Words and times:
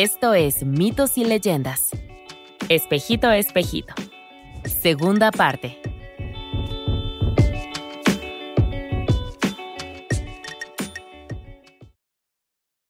Esto 0.00 0.32
es 0.32 0.64
Mitos 0.64 1.18
y 1.18 1.24
Leyendas. 1.24 1.90
Espejito, 2.68 3.32
espejito. 3.32 3.94
Segunda 4.64 5.32
parte. 5.32 5.82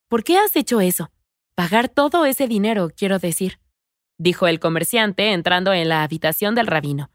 ¿Por 0.08 0.22
qué 0.22 0.36
has 0.36 0.54
hecho 0.54 0.82
eso? 0.82 1.10
Pagar 1.54 1.88
todo 1.88 2.26
ese 2.26 2.46
dinero, 2.46 2.90
quiero 2.94 3.18
decir, 3.18 3.58
dijo 4.18 4.46
el 4.46 4.60
comerciante 4.60 5.32
entrando 5.32 5.72
en 5.72 5.88
la 5.88 6.02
habitación 6.02 6.54
del 6.54 6.66
rabino. 6.66 7.10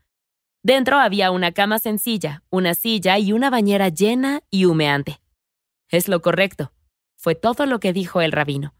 Dentro 0.63 0.97
había 0.97 1.29
una 1.29 1.51
cama 1.51 1.77
sencilla, 1.77 2.41
una 2.49 2.73
silla 2.73 3.19
y 3.19 3.31
una 3.31 3.51
bañera 3.51 3.89
llena 3.89 4.41
y 4.49 4.65
humeante. 4.65 5.21
Es 5.87 6.07
lo 6.07 6.23
correcto, 6.23 6.73
fue 7.15 7.35
todo 7.35 7.67
lo 7.67 7.79
que 7.79 7.93
dijo 7.93 8.21
el 8.21 8.31
rabino. 8.31 8.73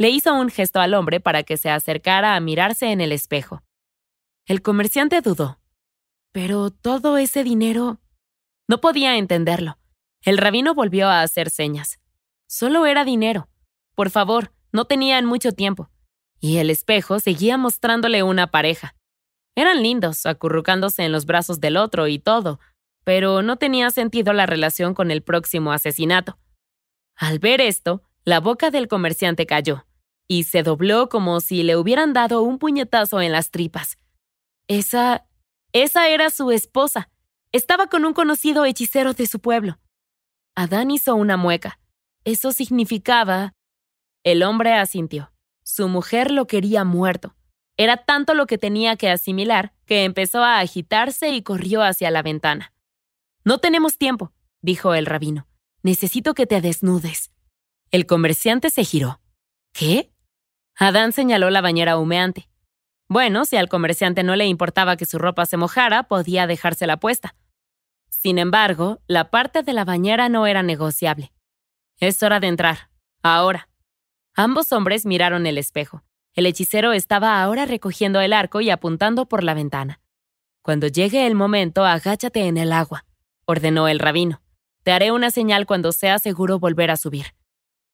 Le 0.00 0.10
hizo 0.10 0.32
un 0.32 0.48
gesto 0.48 0.78
al 0.78 0.94
hombre 0.94 1.18
para 1.18 1.42
que 1.42 1.56
se 1.56 1.70
acercara 1.70 2.36
a 2.36 2.40
mirarse 2.40 2.92
en 2.92 3.00
el 3.00 3.10
espejo. 3.10 3.64
El 4.46 4.62
comerciante 4.62 5.20
dudó. 5.20 5.60
Pero 6.32 6.70
todo 6.70 7.18
ese 7.18 7.42
dinero... 7.42 8.00
No 8.68 8.80
podía 8.80 9.16
entenderlo. 9.16 9.78
El 10.22 10.38
rabino 10.38 10.74
volvió 10.74 11.08
a 11.08 11.22
hacer 11.22 11.50
señas. 11.50 11.98
Solo 12.46 12.86
era 12.86 13.04
dinero. 13.04 13.48
Por 13.96 14.10
favor, 14.10 14.52
no 14.72 14.84
tenían 14.84 15.24
mucho 15.24 15.50
tiempo. 15.52 15.90
Y 16.38 16.58
el 16.58 16.70
espejo 16.70 17.18
seguía 17.18 17.56
mostrándole 17.56 18.22
una 18.22 18.46
pareja. 18.52 18.94
Eran 19.56 19.82
lindos, 19.82 20.26
acurrucándose 20.26 21.02
en 21.02 21.10
los 21.10 21.26
brazos 21.26 21.58
del 21.58 21.76
otro 21.76 22.06
y 22.06 22.20
todo, 22.20 22.60
pero 23.02 23.42
no 23.42 23.56
tenía 23.56 23.90
sentido 23.90 24.32
la 24.32 24.46
relación 24.46 24.94
con 24.94 25.10
el 25.10 25.22
próximo 25.22 25.72
asesinato. 25.72 26.38
Al 27.16 27.40
ver 27.40 27.60
esto, 27.60 28.04
la 28.24 28.38
boca 28.38 28.70
del 28.70 28.86
comerciante 28.86 29.46
cayó 29.46 29.87
y 30.28 30.44
se 30.44 30.62
dobló 30.62 31.08
como 31.08 31.40
si 31.40 31.62
le 31.62 31.76
hubieran 31.76 32.12
dado 32.12 32.42
un 32.42 32.58
puñetazo 32.58 33.20
en 33.20 33.32
las 33.32 33.50
tripas. 33.50 33.96
Esa... 34.68 35.26
esa 35.72 36.08
era 36.08 36.30
su 36.30 36.50
esposa. 36.50 37.10
Estaba 37.50 37.86
con 37.86 38.04
un 38.04 38.12
conocido 38.12 38.66
hechicero 38.66 39.14
de 39.14 39.26
su 39.26 39.40
pueblo. 39.40 39.78
Adán 40.54 40.90
hizo 40.90 41.14
una 41.14 41.36
mueca. 41.36 41.80
Eso 42.24 42.52
significaba... 42.52 43.54
El 44.22 44.42
hombre 44.42 44.74
asintió. 44.74 45.32
Su 45.64 45.88
mujer 45.88 46.30
lo 46.30 46.46
quería 46.46 46.84
muerto. 46.84 47.34
Era 47.78 47.96
tanto 47.96 48.34
lo 48.34 48.46
que 48.46 48.58
tenía 48.58 48.96
que 48.96 49.08
asimilar 49.08 49.72
que 49.86 50.04
empezó 50.04 50.42
a 50.42 50.58
agitarse 50.58 51.30
y 51.30 51.42
corrió 51.42 51.82
hacia 51.82 52.10
la 52.10 52.22
ventana. 52.22 52.74
No 53.44 53.58
tenemos 53.58 53.96
tiempo, 53.96 54.32
dijo 54.60 54.94
el 54.94 55.06
rabino. 55.06 55.46
Necesito 55.82 56.34
que 56.34 56.46
te 56.46 56.60
desnudes. 56.60 57.30
El 57.90 58.04
comerciante 58.04 58.68
se 58.68 58.84
giró. 58.84 59.20
¿Qué? 59.72 60.12
Adán 60.80 61.10
señaló 61.10 61.50
la 61.50 61.60
bañera 61.60 61.98
humeante. 61.98 62.48
Bueno, 63.08 63.44
si 63.44 63.56
al 63.56 63.68
comerciante 63.68 64.22
no 64.22 64.36
le 64.36 64.46
importaba 64.46 64.96
que 64.96 65.06
su 65.06 65.18
ropa 65.18 65.44
se 65.44 65.56
mojara, 65.56 66.04
podía 66.04 66.46
dejársela 66.46 66.98
puesta. 66.98 67.34
Sin 68.10 68.38
embargo, 68.38 69.00
la 69.08 69.30
parte 69.30 69.64
de 69.64 69.72
la 69.72 69.84
bañera 69.84 70.28
no 70.28 70.46
era 70.46 70.62
negociable. 70.62 71.32
Es 71.98 72.22
hora 72.22 72.38
de 72.38 72.46
entrar. 72.46 72.90
Ahora. 73.24 73.68
Ambos 74.34 74.72
hombres 74.72 75.04
miraron 75.04 75.46
el 75.46 75.58
espejo. 75.58 76.04
El 76.32 76.46
hechicero 76.46 76.92
estaba 76.92 77.42
ahora 77.42 77.66
recogiendo 77.66 78.20
el 78.20 78.32
arco 78.32 78.60
y 78.60 78.70
apuntando 78.70 79.26
por 79.26 79.42
la 79.42 79.54
ventana. 79.54 80.00
Cuando 80.62 80.86
llegue 80.86 81.26
el 81.26 81.34
momento, 81.34 81.84
agáchate 81.84 82.46
en 82.46 82.56
el 82.56 82.70
agua, 82.70 83.04
ordenó 83.46 83.88
el 83.88 83.98
rabino. 83.98 84.42
Te 84.84 84.92
haré 84.92 85.10
una 85.10 85.32
señal 85.32 85.66
cuando 85.66 85.90
sea 85.90 86.20
seguro 86.20 86.60
volver 86.60 86.92
a 86.92 86.96
subir. 86.96 87.34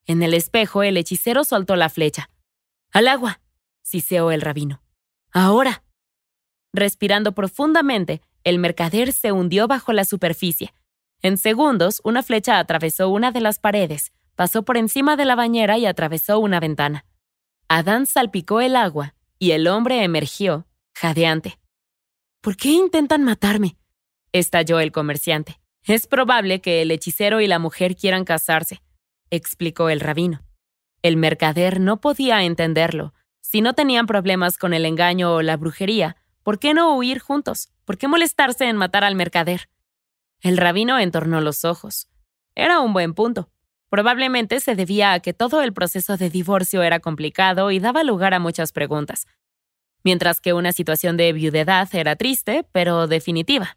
En 0.04 0.22
el 0.22 0.34
espejo, 0.34 0.82
el 0.82 0.98
hechicero 0.98 1.44
soltó 1.44 1.76
la 1.76 1.88
flecha. 1.88 2.28
¡Al 2.94 3.08
agua! 3.08 3.40
siseó 3.82 4.30
el 4.30 4.40
rabino. 4.40 4.80
¡Ahora! 5.32 5.82
Respirando 6.72 7.34
profundamente, 7.34 8.22
el 8.44 8.60
mercader 8.60 9.12
se 9.12 9.32
hundió 9.32 9.66
bajo 9.66 9.92
la 9.92 10.04
superficie. 10.04 10.72
En 11.20 11.36
segundos, 11.36 12.00
una 12.04 12.22
flecha 12.22 12.60
atravesó 12.60 13.08
una 13.08 13.32
de 13.32 13.40
las 13.40 13.58
paredes, 13.58 14.12
pasó 14.36 14.62
por 14.62 14.76
encima 14.76 15.16
de 15.16 15.24
la 15.24 15.34
bañera 15.34 15.76
y 15.76 15.86
atravesó 15.86 16.38
una 16.38 16.60
ventana. 16.60 17.04
Adán 17.66 18.06
salpicó 18.06 18.60
el 18.60 18.76
agua 18.76 19.16
y 19.40 19.50
el 19.50 19.66
hombre 19.66 20.04
emergió, 20.04 20.68
jadeante. 20.94 21.58
¿Por 22.40 22.56
qué 22.56 22.70
intentan 22.70 23.24
matarme? 23.24 23.76
estalló 24.30 24.78
el 24.78 24.92
comerciante. 24.92 25.60
Es 25.82 26.06
probable 26.06 26.60
que 26.60 26.80
el 26.82 26.92
hechicero 26.92 27.40
y 27.40 27.48
la 27.48 27.58
mujer 27.58 27.96
quieran 27.96 28.24
casarse, 28.24 28.82
explicó 29.30 29.88
el 29.88 29.98
rabino. 29.98 30.43
El 31.04 31.18
mercader 31.18 31.80
no 31.80 32.00
podía 32.00 32.44
entenderlo. 32.44 33.12
Si 33.42 33.60
no 33.60 33.74
tenían 33.74 34.06
problemas 34.06 34.56
con 34.56 34.72
el 34.72 34.86
engaño 34.86 35.34
o 35.34 35.42
la 35.42 35.58
brujería, 35.58 36.16
¿por 36.42 36.58
qué 36.58 36.72
no 36.72 36.96
huir 36.96 37.18
juntos? 37.18 37.68
¿Por 37.84 37.98
qué 37.98 38.08
molestarse 38.08 38.70
en 38.70 38.78
matar 38.78 39.04
al 39.04 39.14
mercader? 39.14 39.68
El 40.40 40.56
rabino 40.56 40.98
entornó 40.98 41.42
los 41.42 41.66
ojos. 41.66 42.08
Era 42.54 42.80
un 42.80 42.94
buen 42.94 43.12
punto. 43.12 43.50
Probablemente 43.90 44.60
se 44.60 44.76
debía 44.76 45.12
a 45.12 45.20
que 45.20 45.34
todo 45.34 45.60
el 45.60 45.74
proceso 45.74 46.16
de 46.16 46.30
divorcio 46.30 46.82
era 46.82 47.00
complicado 47.00 47.70
y 47.70 47.80
daba 47.80 48.02
lugar 48.02 48.32
a 48.32 48.38
muchas 48.38 48.72
preguntas, 48.72 49.26
mientras 50.04 50.40
que 50.40 50.54
una 50.54 50.72
situación 50.72 51.18
de 51.18 51.34
viudedad 51.34 51.86
era 51.92 52.16
triste, 52.16 52.64
pero 52.72 53.08
definitiva. 53.08 53.76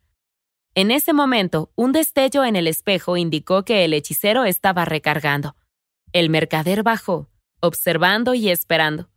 En 0.75 0.91
ese 0.91 1.11
momento, 1.11 1.73
un 1.75 1.91
destello 1.91 2.45
en 2.45 2.55
el 2.55 2.67
espejo 2.67 3.17
indicó 3.17 3.65
que 3.65 3.83
el 3.83 3.93
hechicero 3.93 4.45
estaba 4.45 4.85
recargando. 4.85 5.56
El 6.13 6.29
mercader 6.29 6.83
bajó, 6.83 7.29
observando 7.59 8.33
y 8.33 8.49
esperando. 8.49 9.09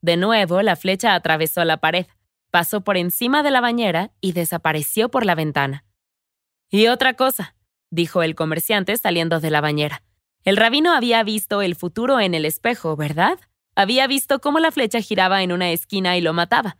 De 0.00 0.16
nuevo, 0.16 0.62
la 0.62 0.76
flecha 0.76 1.14
atravesó 1.14 1.64
la 1.64 1.78
pared, 1.78 2.06
pasó 2.50 2.82
por 2.82 2.96
encima 2.96 3.42
de 3.42 3.50
la 3.50 3.60
bañera 3.60 4.12
y 4.20 4.32
desapareció 4.32 5.10
por 5.10 5.26
la 5.26 5.34
ventana. 5.34 5.84
Y 6.70 6.86
otra 6.86 7.14
cosa, 7.14 7.56
dijo 7.90 8.22
el 8.22 8.34
comerciante 8.34 8.96
saliendo 8.96 9.40
de 9.40 9.50
la 9.50 9.60
bañera. 9.60 10.02
El 10.44 10.56
rabino 10.56 10.92
había 10.92 11.22
visto 11.22 11.62
el 11.62 11.74
futuro 11.74 12.20
en 12.20 12.34
el 12.34 12.44
espejo, 12.44 12.96
¿verdad? 12.96 13.38
Había 13.74 14.06
visto 14.06 14.40
cómo 14.40 14.60
la 14.60 14.70
flecha 14.70 15.00
giraba 15.00 15.42
en 15.42 15.52
una 15.52 15.70
esquina 15.70 16.16
y 16.16 16.20
lo 16.20 16.32
mataba. 16.32 16.78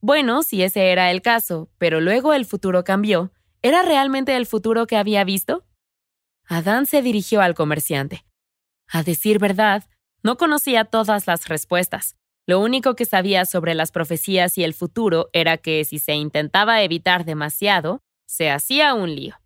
Bueno, 0.00 0.42
si 0.42 0.62
ese 0.62 0.92
era 0.92 1.10
el 1.10 1.22
caso, 1.22 1.70
pero 1.78 2.00
luego 2.00 2.34
el 2.34 2.44
futuro 2.44 2.84
cambió 2.84 3.32
¿Era 3.62 3.82
realmente 3.82 4.36
el 4.36 4.46
futuro 4.46 4.86
que 4.86 4.96
había 4.96 5.24
visto? 5.24 5.64
Adán 6.46 6.86
se 6.86 7.02
dirigió 7.02 7.40
al 7.40 7.54
comerciante. 7.54 8.24
A 8.88 9.02
decir 9.02 9.38
verdad, 9.38 9.84
no 10.22 10.36
conocía 10.36 10.84
todas 10.84 11.26
las 11.26 11.48
respuestas. 11.48 12.16
Lo 12.46 12.60
único 12.60 12.96
que 12.96 13.04
sabía 13.04 13.44
sobre 13.44 13.74
las 13.74 13.92
profecías 13.92 14.56
y 14.56 14.64
el 14.64 14.72
futuro 14.72 15.28
era 15.32 15.58
que 15.58 15.84
si 15.84 15.98
se 15.98 16.14
intentaba 16.14 16.82
evitar 16.82 17.24
demasiado, 17.24 18.02
se 18.26 18.50
hacía 18.50 18.94
un 18.94 19.14
lío. 19.14 19.36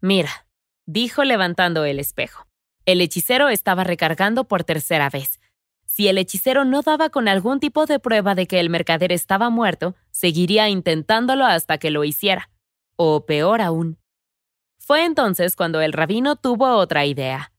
Mira, 0.00 0.46
dijo 0.84 1.24
levantando 1.24 1.84
el 1.84 1.98
espejo. 1.98 2.46
El 2.84 3.00
hechicero 3.00 3.48
estaba 3.48 3.84
recargando 3.84 4.44
por 4.44 4.64
tercera 4.64 5.08
vez. 5.08 5.40
Si 5.86 6.08
el 6.08 6.18
hechicero 6.18 6.66
no 6.66 6.82
daba 6.82 7.08
con 7.08 7.28
algún 7.28 7.60
tipo 7.60 7.86
de 7.86 7.98
prueba 7.98 8.34
de 8.34 8.46
que 8.46 8.60
el 8.60 8.68
mercader 8.68 9.12
estaba 9.12 9.48
muerto, 9.48 9.94
seguiría 10.10 10.68
intentándolo 10.68 11.46
hasta 11.46 11.78
que 11.78 11.90
lo 11.90 12.04
hiciera 12.04 12.50
o 12.96 13.24
peor 13.24 13.62
aún. 13.62 13.98
Fue 14.78 15.04
entonces 15.04 15.56
cuando 15.56 15.80
el 15.80 15.94
rabino 15.94 16.36
tuvo 16.36 16.76
otra 16.76 17.06
idea. 17.06 17.53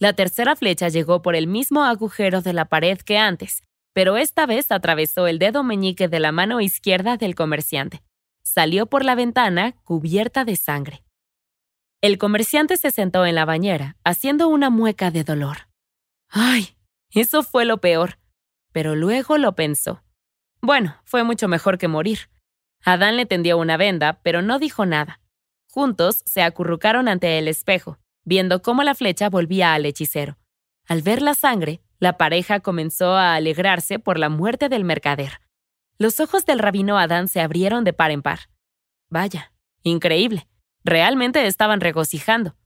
La 0.00 0.14
tercera 0.14 0.56
flecha 0.56 0.88
llegó 0.88 1.20
por 1.20 1.36
el 1.36 1.46
mismo 1.46 1.84
agujero 1.84 2.40
de 2.40 2.54
la 2.54 2.64
pared 2.64 2.98
que 2.98 3.18
antes, 3.18 3.62
pero 3.92 4.16
esta 4.16 4.46
vez 4.46 4.72
atravesó 4.72 5.26
el 5.26 5.38
dedo 5.38 5.62
meñique 5.62 6.08
de 6.08 6.20
la 6.20 6.32
mano 6.32 6.62
izquierda 6.62 7.18
del 7.18 7.34
comerciante. 7.34 8.02
Salió 8.42 8.86
por 8.86 9.04
la 9.04 9.14
ventana 9.14 9.72
cubierta 9.84 10.46
de 10.46 10.56
sangre. 10.56 11.04
El 12.00 12.16
comerciante 12.16 12.78
se 12.78 12.90
sentó 12.90 13.26
en 13.26 13.34
la 13.34 13.44
bañera, 13.44 13.98
haciendo 14.02 14.48
una 14.48 14.70
mueca 14.70 15.10
de 15.10 15.22
dolor. 15.22 15.68
¡Ay! 16.30 16.76
Eso 17.10 17.42
fue 17.42 17.66
lo 17.66 17.82
peor. 17.82 18.18
Pero 18.72 18.96
luego 18.96 19.36
lo 19.36 19.54
pensó. 19.54 20.02
Bueno, 20.62 20.96
fue 21.04 21.24
mucho 21.24 21.46
mejor 21.46 21.76
que 21.76 21.88
morir. 21.88 22.30
Adán 22.82 23.18
le 23.18 23.26
tendió 23.26 23.58
una 23.58 23.76
venda, 23.76 24.20
pero 24.22 24.40
no 24.40 24.58
dijo 24.58 24.86
nada. 24.86 25.20
Juntos 25.68 26.22
se 26.24 26.42
acurrucaron 26.42 27.06
ante 27.06 27.36
el 27.38 27.48
espejo, 27.48 27.98
viendo 28.24 28.62
cómo 28.62 28.82
la 28.82 28.94
flecha 28.94 29.28
volvía 29.28 29.74
al 29.74 29.86
hechicero. 29.86 30.38
Al 30.86 31.02
ver 31.02 31.22
la 31.22 31.34
sangre, 31.34 31.80
la 31.98 32.16
pareja 32.16 32.60
comenzó 32.60 33.14
a 33.14 33.34
alegrarse 33.34 33.98
por 33.98 34.18
la 34.18 34.28
muerte 34.28 34.68
del 34.68 34.84
mercader. 34.84 35.40
Los 35.98 36.18
ojos 36.18 36.46
del 36.46 36.58
rabino 36.58 36.98
Adán 36.98 37.28
se 37.28 37.40
abrieron 37.40 37.84
de 37.84 37.92
par 37.92 38.10
en 38.10 38.22
par. 38.22 38.48
Vaya, 39.10 39.52
increíble. 39.82 40.48
Realmente 40.82 41.46
estaban 41.46 41.80
regocijando. 41.80 42.56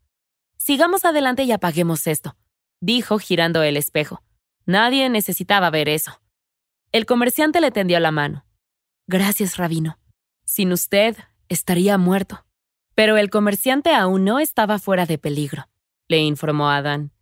Sigamos 0.57 1.05
adelante 1.05 1.43
y 1.43 1.53
apaguemos 1.53 2.07
esto, 2.07 2.37
dijo 2.81 3.19
girando 3.19 3.63
el 3.63 3.77
espejo. 3.77 4.23
Nadie 4.67 5.11
necesitaba 5.11 5.69
ver 5.71 5.89
eso. 5.89 6.21
El 6.93 7.07
comerciante 7.07 7.61
le 7.61 7.71
tendió 7.71 7.99
la 7.99 8.13
mano. 8.13 8.47
Gracias, 9.07 9.57
rabino. 9.57 9.99
Sin 10.45 10.73
usted, 10.73 11.17
estaría 11.49 11.99
muerto. 11.99 12.44
Pero 12.95 13.17
el 13.17 13.31
comerciante 13.31 13.95
aún 13.95 14.25
no 14.25 14.39
estaba 14.39 14.79
fuera 14.79 15.07
de 15.07 15.19
peligro, 15.19 15.69
le 16.09 16.19
informó 16.19 16.71
Adán. 16.71 17.13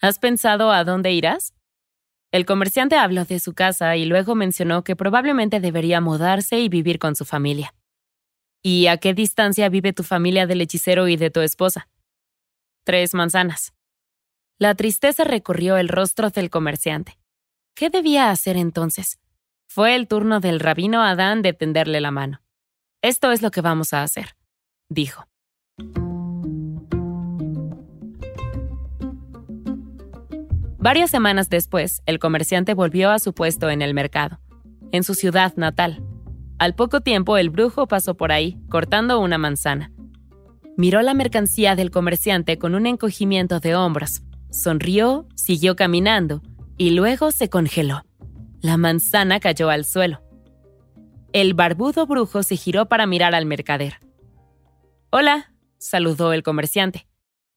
¿Has 0.00 0.18
pensado 0.18 0.70
a 0.70 0.84
dónde 0.84 1.12
irás? 1.12 1.54
El 2.30 2.44
comerciante 2.44 2.96
habló 2.96 3.24
de 3.24 3.40
su 3.40 3.54
casa 3.54 3.96
y 3.96 4.04
luego 4.04 4.34
mencionó 4.34 4.84
que 4.84 4.96
probablemente 4.96 5.60
debería 5.60 6.00
mudarse 6.00 6.60
y 6.60 6.68
vivir 6.68 6.98
con 6.98 7.16
su 7.16 7.24
familia. 7.24 7.74
¿Y 8.62 8.86
a 8.88 8.98
qué 8.98 9.14
distancia 9.14 9.68
vive 9.68 9.92
tu 9.92 10.02
familia 10.02 10.46
del 10.46 10.60
hechicero 10.60 11.08
y 11.08 11.16
de 11.16 11.30
tu 11.30 11.40
esposa? 11.40 11.88
Tres 12.84 13.14
manzanas. 13.14 13.72
La 14.58 14.74
tristeza 14.74 15.24
recorrió 15.24 15.76
el 15.76 15.88
rostro 15.88 16.30
del 16.30 16.50
comerciante. 16.50 17.18
¿Qué 17.74 17.90
debía 17.90 18.30
hacer 18.30 18.56
entonces? 18.56 19.18
Fue 19.68 19.94
el 19.94 20.08
turno 20.08 20.40
del 20.40 20.60
rabino 20.60 21.02
Adán 21.02 21.42
de 21.42 21.52
tenderle 21.52 22.00
la 22.00 22.10
mano. 22.10 22.42
Esto 23.00 23.30
es 23.30 23.40
lo 23.40 23.50
que 23.50 23.60
vamos 23.60 23.92
a 23.92 24.02
hacer, 24.02 24.36
dijo. 24.88 25.24
Varias 30.78 31.10
semanas 31.10 31.50
después, 31.50 32.02
el 32.06 32.18
comerciante 32.18 32.72
volvió 32.72 33.10
a 33.10 33.18
su 33.18 33.34
puesto 33.34 33.68
en 33.68 33.82
el 33.82 33.94
mercado, 33.94 34.40
en 34.92 35.02
su 35.02 35.14
ciudad 35.14 35.54
natal. 35.56 36.02
Al 36.58 36.74
poco 36.74 37.00
tiempo, 37.00 37.36
el 37.36 37.50
brujo 37.50 37.86
pasó 37.86 38.16
por 38.16 38.32
ahí, 38.32 38.58
cortando 38.68 39.20
una 39.20 39.38
manzana. 39.38 39.92
Miró 40.76 41.02
la 41.02 41.14
mercancía 41.14 41.74
del 41.74 41.90
comerciante 41.90 42.58
con 42.58 42.74
un 42.74 42.86
encogimiento 42.86 43.58
de 43.58 43.74
hombros, 43.74 44.22
sonrió, 44.50 45.26
siguió 45.34 45.76
caminando 45.76 46.42
y 46.76 46.90
luego 46.90 47.32
se 47.32 47.50
congeló. 47.50 48.02
La 48.60 48.76
manzana 48.76 49.40
cayó 49.40 49.70
al 49.70 49.84
suelo. 49.84 50.22
El 51.32 51.54
barbudo 51.54 52.06
brujo 52.06 52.42
se 52.42 52.56
giró 52.56 52.86
para 52.86 53.06
mirar 53.06 53.34
al 53.34 53.46
mercader. 53.46 54.00
Hola, 55.10 55.50
saludó 55.78 56.34
el 56.34 56.42
comerciante. 56.42 57.06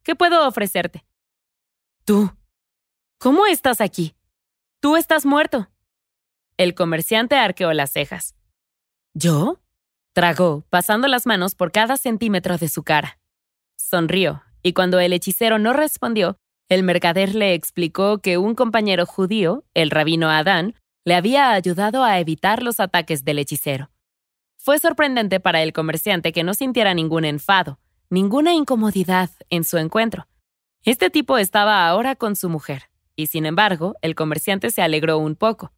¿Qué 0.03 0.15
puedo 0.15 0.47
ofrecerte? 0.47 1.03
Tú. 2.05 2.31
¿Cómo 3.17 3.45
estás 3.45 3.81
aquí? 3.81 4.15
Tú 4.79 4.95
estás 4.95 5.25
muerto. 5.25 5.69
El 6.55 6.75
comerciante 6.75 7.35
arqueó 7.35 7.73
las 7.73 7.91
cejas. 7.91 8.35
¿Yo? 9.13 9.59
Tragó, 10.13 10.63
pasando 10.69 11.09
las 11.09 11.25
manos 11.25 11.55
por 11.55 11.73
cada 11.73 11.97
centímetro 11.97 12.57
de 12.57 12.69
su 12.69 12.83
cara. 12.83 13.19
Sonrió, 13.75 14.43
y 14.63 14.71
cuando 14.71 15.01
el 15.01 15.11
hechicero 15.11 15.59
no 15.59 15.73
respondió, 15.73 16.37
el 16.69 16.83
mercader 16.83 17.35
le 17.35 17.53
explicó 17.53 18.19
que 18.19 18.37
un 18.37 18.55
compañero 18.55 19.05
judío, 19.05 19.65
el 19.73 19.91
rabino 19.91 20.29
Adán, 20.29 20.75
le 21.03 21.15
había 21.15 21.51
ayudado 21.51 22.05
a 22.05 22.17
evitar 22.19 22.63
los 22.63 22.79
ataques 22.79 23.25
del 23.25 23.39
hechicero. 23.39 23.89
Fue 24.63 24.77
sorprendente 24.77 25.39
para 25.39 25.63
el 25.63 25.73
comerciante 25.73 26.31
que 26.31 26.43
no 26.43 26.53
sintiera 26.53 26.93
ningún 26.93 27.25
enfado, 27.25 27.79
ninguna 28.11 28.53
incomodidad 28.53 29.31
en 29.49 29.63
su 29.63 29.79
encuentro. 29.79 30.27
Este 30.83 31.09
tipo 31.09 31.39
estaba 31.39 31.87
ahora 31.87 32.15
con 32.15 32.35
su 32.35 32.47
mujer, 32.47 32.91
y 33.15 33.25
sin 33.25 33.47
embargo, 33.47 33.95
el 34.03 34.13
comerciante 34.13 34.69
se 34.69 34.83
alegró 34.83 35.17
un 35.17 35.35
poco. 35.35 35.73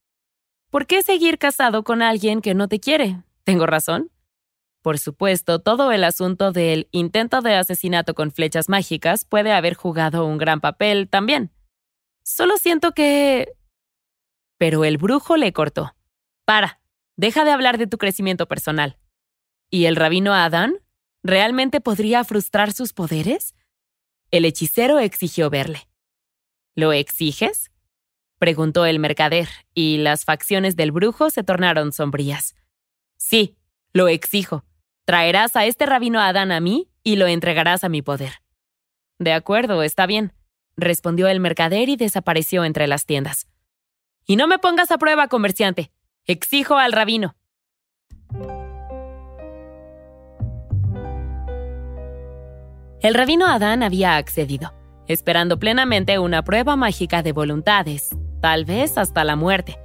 ¿Por 0.69 0.85
qué 0.85 1.01
seguir 1.01 1.38
casado 1.38 1.85
con 1.85 2.01
alguien 2.01 2.41
que 2.41 2.53
no 2.56 2.68
te 2.68 2.81
quiere? 2.81 3.24
¿Tengo 3.45 3.65
razón? 3.68 4.12
Por 4.81 5.00
supuesto, 5.00 5.59
todo 5.59 5.94
el 5.94 6.03
asunto 6.03 6.51
del 6.51 6.89
intento 6.91 7.39
de 7.39 7.56
asesinato 7.56 8.13
con 8.13 8.31
flechas 8.31 8.68
mágicas 8.68 9.24
puede 9.24 9.53
haber 9.53 9.75
jugado 9.75 10.25
un 10.25 10.38
gran 10.38 10.59
papel 10.59 11.07
también. 11.07 11.53
Solo 12.25 12.57
siento 12.57 12.91
que 12.91 13.53
pero 14.57 14.83
el 14.83 14.97
brujo 14.97 15.38
le 15.38 15.53
cortó. 15.53 15.95
Para, 16.44 16.81
deja 17.15 17.45
de 17.45 17.51
hablar 17.51 17.77
de 17.77 17.88
tu 17.88 17.98
crecimiento 17.98 18.48
personal. 18.48 18.98
¿Y 19.69 19.86
el 19.86 19.95
rabino 19.95 20.33
Adán? 20.33 20.80
¿Realmente 21.24 21.81
podría 21.81 22.24
frustrar 22.24 22.74
sus 22.74 22.94
poderes? 22.94 23.56
El 24.30 24.45
hechicero 24.45 25.00
exigió 25.00 25.50
verle. 25.50 25.88
¿Lo 26.75 26.92
exiges? 26.92 27.71
preguntó 28.39 28.86
el 28.86 29.00
mercader, 29.00 29.48
y 29.74 30.00
las 30.00 30.25
facciones 30.25 30.75
del 30.75 30.92
brujo 30.92 31.30
se 31.30 31.44
tornaron 31.44 31.94
sombrías. 31.94 32.56
Sí, 33.16 33.56
lo 33.94 34.09
exijo. 34.09 34.66
Traerás 35.06 35.56
a 35.56 35.66
este 35.66 35.86
rabino 35.86 36.19
Adán 36.19 36.51
a 36.51 36.59
mí 36.59 36.89
y 37.04 37.16
lo 37.16 37.27
entregarás 37.27 37.86
a 37.86 37.89
mi 37.89 38.01
poder. 38.01 38.42
De 39.18 39.31
acuerdo, 39.31 39.81
está 39.81 40.06
bien, 40.07 40.33
respondió 40.75 41.30
el 41.30 41.39
mercader 41.39 41.88
y 41.88 41.95
desapareció 41.95 42.66
entre 42.66 42.88
las 42.88 43.06
tiendas. 43.06 43.48
Y 44.25 44.36
no 44.36 44.48
me 44.48 44.59
pongas 44.59 44.92
a 44.92 44.98
prueba, 44.98 45.30
comerciante. 45.30 45.93
Exijo 46.25 46.78
al 46.78 46.94
rabino. 46.94 47.36
El 53.02 53.14
rabino 53.14 53.46
Adán 53.46 53.84
había 53.84 54.16
accedido, 54.16 54.74
esperando 55.10 55.60
plenamente 55.60 56.20
una 56.20 56.42
prueba 56.46 56.78
mágica 56.78 57.24
de 57.24 57.34
voluntades, 57.34 58.16
tal 58.40 58.64
vez 58.64 58.98
hasta 58.98 59.25
la 59.25 59.36
muerte. 59.36 59.78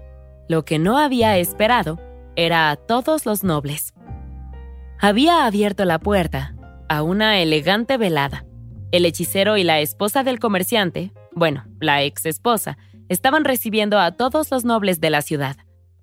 Lo 0.49 0.64
que 0.64 0.79
no 0.79 0.96
había 0.99 1.37
esperado 1.38 1.99
era 2.37 2.70
a 2.70 2.76
todos 2.76 3.26
los 3.26 3.43
nobles. 3.43 3.93
Había 5.00 5.44
abierto 5.44 5.84
la 5.84 5.99
puerta 5.99 6.55
a 6.88 7.02
una 7.02 7.41
elegante 7.41 7.96
velada. 7.96 8.44
El 8.93 9.06
hechicero 9.06 9.56
y 9.56 9.64
la 9.64 9.81
esposa 9.81 10.23
del 10.23 10.38
comerciante, 10.38 11.12
bueno, 11.32 11.64
la 11.81 12.05
ex 12.05 12.26
esposa, 12.26 12.79
estaban 13.08 13.44
recibiendo 13.44 13.99
a 13.99 14.12
todos 14.12 14.52
los 14.52 14.64
nobles 14.64 15.00
de 15.00 15.11
la 15.11 15.23
ciudad. 15.23 15.56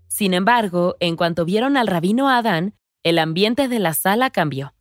Sin 0.08 0.34
embargo, 0.34 0.96
en 1.00 1.16
cuanto 1.16 1.46
vieron 1.46 1.78
al 1.78 1.88
rabino 1.88 2.30
Adán, 2.30 2.76
el 3.04 3.20
ambiente 3.20 3.68
de 3.68 3.80
la 3.80 3.94
sala 3.94 4.30
cambió. 4.30 4.74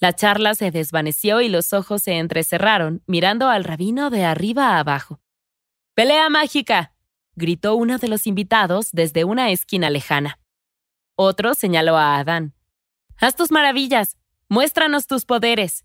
La 0.00 0.14
charla 0.14 0.54
se 0.54 0.70
desvaneció 0.70 1.42
y 1.42 1.48
los 1.48 1.72
ojos 1.72 2.02
se 2.02 2.18
entrecerraron, 2.18 3.02
mirando 3.06 3.48
al 3.48 3.64
rabino 3.64 4.08
de 4.08 4.24
arriba 4.24 4.76
a 4.76 4.78
abajo. 4.78 5.20
¡Pelea 5.94 6.30
mágica! 6.30 6.94
gritó 7.36 7.74
uno 7.74 7.98
de 7.98 8.08
los 8.08 8.26
invitados 8.26 8.88
desde 8.92 9.24
una 9.24 9.50
esquina 9.50 9.90
lejana. 9.90 10.38
Otro 11.16 11.52
señaló 11.52 11.98
a 11.98 12.16
Adán. 12.16 12.54
Haz 13.18 13.36
tus 13.36 13.50
maravillas, 13.50 14.16
muéstranos 14.48 15.06
tus 15.06 15.26
poderes. 15.26 15.84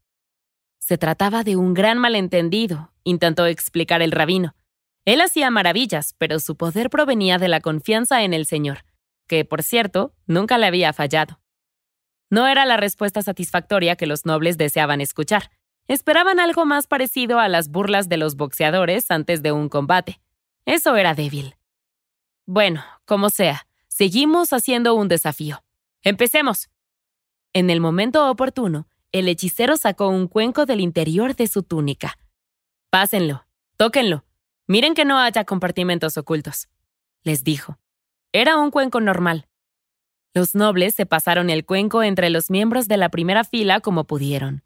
Se 0.80 0.97
trataba 0.97 1.44
de 1.44 1.57
un 1.57 1.74
gran 1.74 1.97
malentendido, 1.97 2.94
intentó 3.03 3.45
explicar 3.45 4.01
el 4.01 4.12
rabino. 4.12 4.56
Él 5.03 5.19
hacía 5.19 5.50
maravillas, 5.51 6.15
pero 6.18 6.39
su 6.39 6.56
poder 6.56 6.89
provenía 6.89 7.38
de 7.38 7.50
la 7.50 7.59
confianza 7.59 8.24
en 8.24 8.33
el 8.33 8.45
Señor, 8.45 8.84
que, 9.27 9.45
por 9.45 9.63
cierto, 9.63 10.13
nunca 10.25 10.57
le 10.57 10.68
había 10.68 10.94
fallado. 10.94 11.40
No 12.30 12.47
era 12.47 12.66
la 12.66 12.78
respuesta 12.78 13.21
satisfactoria 13.21 13.95
que 13.95 14.07
los 14.07 14.26
nobles 14.26 14.57
deseaban 14.57 15.02
escuchar. 15.02 15.52
Esperaban 15.88 16.40
algo 16.40 16.66
más 16.66 16.88
parecido 16.88 17.40
a 17.40 17.47
las 17.47 17.69
burlas 17.69 18.09
de 18.09 18.18
los 18.18 18.35
boxeadores 18.35 19.11
antes 19.11 19.44
de 19.44 19.52
un 19.52 19.69
combate. 19.69 20.19
Eso 20.66 20.95
era 20.95 21.14
débil. 21.14 21.56
Bueno, 22.45 22.83
como 23.06 23.30
sea, 23.30 23.68
seguimos 23.88 24.54
haciendo 24.54 24.95
un 24.95 25.07
desafío. 25.07 25.64
Empecemos. 26.02 26.69
En 27.54 27.69
el 27.69 27.80
momento 27.80 28.30
oportuno, 28.30 28.88
el 29.11 29.28
hechicero 29.28 29.78
sacó 29.78 30.09
un 30.09 30.28
cuenco 30.28 30.66
del 30.66 30.81
interior 30.81 31.35
de 31.35 31.47
su 31.47 31.64
túnica. 31.64 32.18
Pásenlo, 32.90 33.45
tóquenlo, 33.78 34.26
Miren 34.68 34.95
que 34.95 35.06
no 35.06 35.19
haya 35.19 35.45
compartimentos 35.45 36.18
ocultos, 36.18 36.69
les 37.23 37.44
dijo. 37.44 37.78
Era 38.37 38.57
un 38.57 38.69
cuenco 38.69 38.99
normal. 38.99 39.47
Los 40.33 40.56
nobles 40.56 40.94
se 40.94 41.06
pasaron 41.06 41.49
el 41.49 41.65
cuenco 41.65 42.04
entre 42.04 42.30
los 42.30 42.51
miembros 42.51 42.89
de 42.89 42.97
la 42.97 43.07
primera 43.07 43.45
fila 43.45 43.80
como 43.80 44.04
pudieron. 44.04 44.61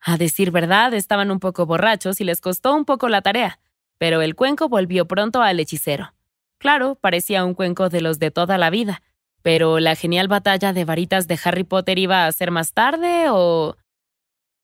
A 0.00 0.16
decir 0.16 0.52
verdad, 0.52 0.94
estaban 0.94 1.32
un 1.32 1.40
poco 1.40 1.66
borrachos 1.66 2.20
y 2.20 2.24
les 2.24 2.40
costó 2.40 2.76
un 2.76 2.84
poco 2.84 3.08
la 3.08 3.20
tarea, 3.20 3.58
pero 3.98 4.22
el 4.22 4.36
cuenco 4.36 4.68
volvió 4.68 5.08
pronto 5.08 5.42
al 5.42 5.58
hechicero. 5.58 6.14
Claro, 6.58 6.94
parecía 6.94 7.44
un 7.44 7.54
cuenco 7.54 7.88
de 7.88 8.02
los 8.02 8.20
de 8.20 8.30
toda 8.30 8.56
la 8.56 8.70
vida, 8.70 9.02
pero 9.42 9.80
la 9.80 9.96
genial 9.96 10.28
batalla 10.28 10.72
de 10.72 10.84
varitas 10.84 11.26
de 11.26 11.40
Harry 11.42 11.64
Potter 11.64 11.98
iba 11.98 12.24
a 12.24 12.30
ser 12.30 12.52
más 12.52 12.72
tarde 12.72 13.30
o... 13.30 13.76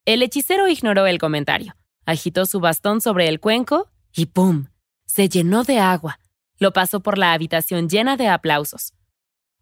El 0.04 0.22
hechicero 0.22 0.68
ignoró 0.68 1.08
el 1.08 1.18
comentario, 1.18 1.74
agitó 2.06 2.46
su 2.46 2.60
bastón 2.60 3.00
sobre 3.00 3.26
el 3.26 3.40
cuenco 3.40 3.90
y 4.14 4.26
¡pum! 4.26 4.66
se 5.06 5.28
llenó 5.28 5.64
de 5.64 5.80
agua. 5.80 6.20
Lo 6.58 6.72
pasó 6.72 7.00
por 7.00 7.18
la 7.18 7.32
habitación 7.32 7.88
llena 7.88 8.16
de 8.16 8.28
aplausos. 8.28 8.94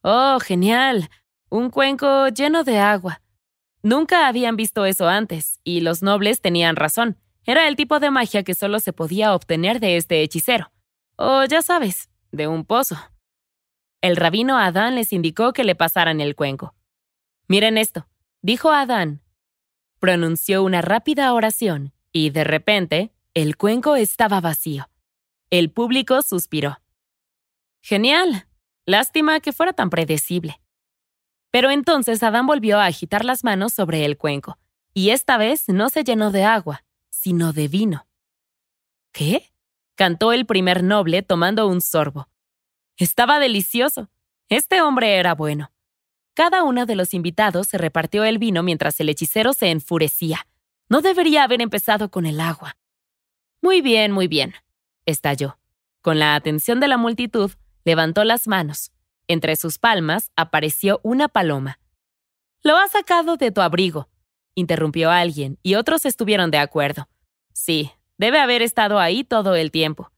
¡Oh, 0.03 0.39
genial! 0.41 1.09
Un 1.49 1.71
cuenco 1.71 2.29
lleno 2.29 2.65
de 2.65 2.79
agua. 2.79 3.23
Nunca 3.83 4.29
habían 4.29 4.57
visto 4.57 4.85
eso 4.85 5.09
antes, 5.09 5.61
y 5.65 5.81
los 5.81 6.03
nobles 6.03 6.41
tenían 6.41 6.77
razón. 6.77 7.19
Era 7.45 7.67
el 7.67 7.77
tipo 7.77 7.99
de 7.99 8.11
magia 8.11 8.43
que 8.45 8.55
solo 8.55 8.79
se 8.79 8.93
podía 8.93 9.35
obtener 9.35 9.81
de 9.81 9.97
este 9.97 10.23
hechicero. 10.23 10.71
O 11.17 11.45
ya 11.45 11.63
sabes, 11.63 12.09
de 12.31 12.47
un 12.47 12.65
pozo. 12.65 12.97
El 14.01 14.17
rabino 14.17 14.59
Adán 14.59 14.95
les 14.95 15.13
indicó 15.13 15.53
que 15.53 15.65
le 15.65 15.75
pasaran 15.75 16.21
el 16.21 16.37
cuenco. 16.37 16.75
Miren 17.49 17.79
esto, 17.79 18.09
dijo 18.41 18.71
Adán. 18.71 19.23
Pronunció 19.99 20.63
una 20.63 20.83
rápida 20.83 21.33
oración, 21.33 21.93
y 22.13 22.31
de 22.31 22.45
repente, 22.45 23.13
el 23.35 23.57
cuenco 23.57 23.97
estaba 23.97 24.41
vacío. 24.41 24.89
El 25.51 25.71
público 25.71 26.23
suspiró. 26.23 26.82
Genial. 27.83 28.47
Lástima 28.87 29.41
que 29.41 29.53
fuera 29.53 29.73
tan 29.73 29.91
predecible. 29.91 30.61
Pero 31.51 31.71
entonces 31.71 32.23
Adán 32.23 32.47
volvió 32.47 32.79
a 32.81 32.87
agitar 32.87 33.25
las 33.25 33.45
manos 33.45 33.75
sobre 33.75 34.05
el 34.05 34.17
cuenco, 34.17 34.59
y 34.95 35.11
esta 35.11 35.37
vez 35.37 35.69
no 35.69 35.91
se 35.91 36.03
llenó 36.03 36.31
de 36.31 36.45
agua, 36.45 36.85
sino 37.11 37.53
de 37.53 37.69
vino. 37.69 38.07
¿Qué? 39.13 39.53
cantó 39.95 40.33
el 40.33 40.47
primer 40.47 40.83
noble 40.83 41.23
tomando 41.23 41.69
un 41.69 41.81
sorbo, 41.81 42.29
Estaba 42.97 43.39
delicioso. 43.39 44.11
Este 44.49 44.83
hombre 44.83 45.17
era 45.17 45.35
bueno. 45.35 45.73
Cada 46.35 46.63
uno 46.63 46.87
de 46.87 46.95
los 46.95 47.15
invitados 47.15 47.67
se 47.69 47.79
repartió 47.79 48.25
el 48.25 48.39
vino 48.39 48.63
mientras 48.63 49.01
el 49.01 49.09
hechicero 49.09 49.55
se 49.55 49.71
enfurecía. 49.71 50.47
No 50.89 51.01
debería 51.01 51.45
haber 51.45 51.63
empezado 51.63 52.11
con 52.11 52.27
el 52.27 52.41
agua. 52.41 52.77
Muy 53.61 53.81
bien, 53.81 54.13
muy 54.13 54.29
bien, 54.29 54.55
estalló. 55.07 55.59
Con 56.01 56.19
la 56.19 56.35
atención 56.35 56.81
de 56.81 56.89
la 56.89 56.97
multitud, 56.97 57.51
levantó 57.85 58.25
las 58.25 58.47
manos. 58.47 58.93
Entre 59.29 59.57
sus 59.57 59.79
palmas 59.79 60.31
apareció 60.37 61.01
una 61.03 61.29
paloma. 61.29 61.79
Lo 62.63 62.77
has 62.77 62.93
sacado 62.93 63.37
de 63.37 63.51
tu 63.51 63.61
abrigo, 63.61 64.09
interrumpió 64.55 65.11
alguien, 65.11 65.59
y 65.63 65.75
otros 65.75 66.05
estuvieron 66.07 66.51
de 66.51 66.59
acuerdo. 66.59 67.09
Sí, 67.53 67.91
debe 68.19 68.39
haber 68.39 68.63
estado 68.63 68.99
ahí 68.99 69.25
todo 69.25 69.55
el 69.55 69.71
tiempo. 69.71 70.13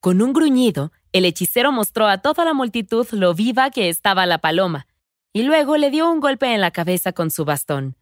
Con 0.00 0.22
un 0.22 0.32
gruñido, 0.32 0.92
el 1.12 1.24
hechicero 1.24 1.72
mostró 1.72 2.06
a 2.06 2.18
toda 2.18 2.44
la 2.44 2.54
multitud 2.54 3.06
lo 3.12 3.34
viva 3.34 3.70
que 3.70 3.88
estaba 3.88 4.26
la 4.26 4.38
paloma, 4.38 4.86
y 5.32 5.42
luego 5.42 5.76
le 5.76 5.90
dio 5.90 6.10
un 6.10 6.20
golpe 6.20 6.54
en 6.54 6.60
la 6.60 6.70
cabeza 6.70 7.12
con 7.12 7.30
su 7.30 7.44
bastón. 7.44 7.96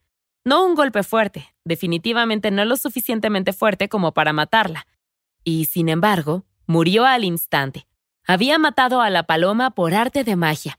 No 0.45 0.65
un 0.65 0.75
golpe 0.75 1.03
fuerte, 1.03 1.55
definitivamente 1.65 2.51
no 2.51 2.65
lo 2.65 2.77
suficientemente 2.77 3.53
fuerte 3.53 3.89
como 3.89 4.13
para 4.13 4.33
matarla. 4.33 4.87
Y, 5.45 5.67
sin 5.67 5.89
embargo, 5.89 6.45
murió 6.67 7.05
al 7.05 7.25
instante. 7.25 7.88
Había 8.31 8.59
matado 8.59 9.01
a 9.01 9.09
la 9.09 9.23
paloma 9.23 9.71
por 9.71 9.95
arte 9.95 10.23
de 10.23 10.37
magia. 10.37 10.79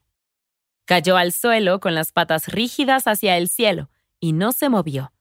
Cayó 0.84 1.16
al 1.16 1.32
suelo 1.32 1.80
con 1.80 1.96
las 1.96 2.12
patas 2.12 2.46
rígidas 2.46 3.08
hacia 3.08 3.36
el 3.36 3.48
cielo 3.48 3.90
y 4.20 4.32
no 4.34 4.52
se 4.52 4.68
movió. 4.68 5.12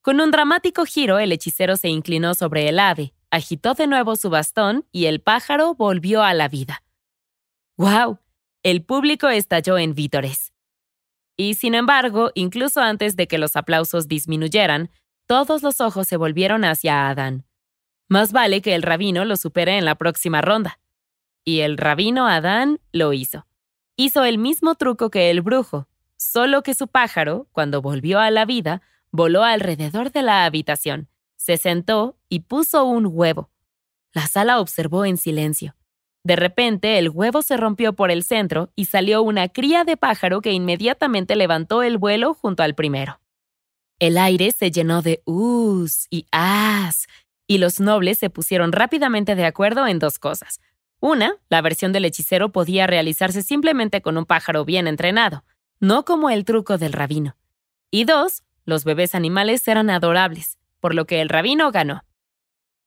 Con 0.00 0.22
un 0.22 0.30
dramático 0.30 0.86
giro, 0.86 1.18
el 1.18 1.32
hechicero 1.32 1.76
se 1.76 1.88
inclinó 1.88 2.34
sobre 2.34 2.70
el 2.70 2.78
ave, 2.78 3.12
agitó 3.30 3.74
de 3.74 3.88
nuevo 3.88 4.16
su 4.16 4.30
bastón 4.30 4.86
y 4.90 5.04
el 5.04 5.20
pájaro 5.20 5.74
volvió 5.74 6.22
a 6.22 6.32
la 6.32 6.48
vida. 6.48 6.82
¡Wow! 7.76 8.20
El 8.62 8.82
público 8.82 9.28
estalló 9.28 9.76
en 9.76 9.94
vítores. 9.94 10.54
Y 11.36 11.56
sin 11.56 11.74
embargo, 11.74 12.30
incluso 12.34 12.80
antes 12.80 13.16
de 13.16 13.28
que 13.28 13.36
los 13.36 13.54
aplausos 13.54 14.08
disminuyeran, 14.08 14.90
todos 15.26 15.62
los 15.62 15.82
ojos 15.82 16.08
se 16.08 16.16
volvieron 16.16 16.64
hacia 16.64 17.10
Adán. 17.10 17.44
Más 18.08 18.32
vale 18.32 18.62
que 18.62 18.74
el 18.74 18.82
rabino 18.82 19.26
lo 19.26 19.36
supere 19.36 19.76
en 19.76 19.84
la 19.84 19.96
próxima 19.96 20.40
ronda. 20.40 20.80
Y 21.48 21.60
el 21.60 21.78
rabino 21.78 22.26
Adán 22.26 22.80
lo 22.92 23.12
hizo. 23.12 23.46
Hizo 23.96 24.24
el 24.24 24.36
mismo 24.36 24.74
truco 24.74 25.10
que 25.10 25.30
el 25.30 25.42
brujo, 25.42 25.86
solo 26.16 26.64
que 26.64 26.74
su 26.74 26.88
pájaro, 26.88 27.46
cuando 27.52 27.80
volvió 27.80 28.18
a 28.18 28.32
la 28.32 28.44
vida, 28.44 28.82
voló 29.12 29.44
alrededor 29.44 30.10
de 30.10 30.22
la 30.22 30.44
habitación, 30.44 31.08
se 31.36 31.56
sentó 31.56 32.18
y 32.28 32.40
puso 32.40 32.84
un 32.84 33.06
huevo. 33.08 33.50
La 34.12 34.26
sala 34.26 34.60
observó 34.60 35.04
en 35.04 35.18
silencio. 35.18 35.76
De 36.24 36.34
repente 36.34 36.98
el 36.98 37.10
huevo 37.10 37.42
se 37.42 37.56
rompió 37.56 37.92
por 37.92 38.10
el 38.10 38.24
centro 38.24 38.72
y 38.74 38.86
salió 38.86 39.22
una 39.22 39.48
cría 39.48 39.84
de 39.84 39.96
pájaro 39.96 40.40
que 40.40 40.50
inmediatamente 40.50 41.36
levantó 41.36 41.84
el 41.84 41.96
vuelo 41.96 42.34
junto 42.34 42.64
al 42.64 42.74
primero. 42.74 43.20
El 44.00 44.18
aire 44.18 44.50
se 44.50 44.72
llenó 44.72 45.00
de 45.00 45.22
us 45.24 46.08
y 46.10 46.26
as, 46.32 47.06
y 47.46 47.58
los 47.58 47.78
nobles 47.78 48.18
se 48.18 48.30
pusieron 48.30 48.72
rápidamente 48.72 49.36
de 49.36 49.44
acuerdo 49.44 49.86
en 49.86 50.00
dos 50.00 50.18
cosas. 50.18 50.60
Una, 51.00 51.36
la 51.48 51.60
versión 51.60 51.92
del 51.92 52.04
hechicero 52.04 52.50
podía 52.50 52.86
realizarse 52.86 53.42
simplemente 53.42 54.00
con 54.00 54.16
un 54.16 54.26
pájaro 54.26 54.64
bien 54.64 54.86
entrenado, 54.86 55.44
no 55.78 56.04
como 56.04 56.30
el 56.30 56.44
truco 56.44 56.78
del 56.78 56.92
rabino. 56.92 57.36
Y 57.90 58.04
dos, 58.04 58.42
los 58.64 58.84
bebés 58.84 59.14
animales 59.14 59.66
eran 59.68 59.90
adorables, 59.90 60.58
por 60.80 60.94
lo 60.94 61.06
que 61.06 61.20
el 61.20 61.28
rabino 61.28 61.70
ganó. 61.70 62.04